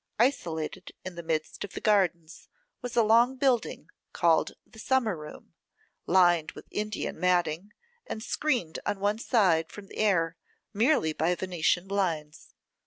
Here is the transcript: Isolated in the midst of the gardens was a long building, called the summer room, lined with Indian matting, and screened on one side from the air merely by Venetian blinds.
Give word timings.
Isolated 0.17 0.93
in 1.05 1.13
the 1.13 1.21
midst 1.21 1.63
of 1.63 1.73
the 1.73 1.79
gardens 1.79 2.49
was 2.81 2.95
a 2.95 3.03
long 3.03 3.35
building, 3.35 3.87
called 4.13 4.53
the 4.65 4.79
summer 4.79 5.15
room, 5.15 5.53
lined 6.07 6.53
with 6.53 6.65
Indian 6.71 7.19
matting, 7.19 7.71
and 8.07 8.23
screened 8.23 8.79
on 8.83 8.99
one 8.99 9.19
side 9.19 9.71
from 9.71 9.85
the 9.89 9.97
air 9.97 10.37
merely 10.73 11.13
by 11.13 11.35
Venetian 11.35 11.87
blinds. 11.87 12.55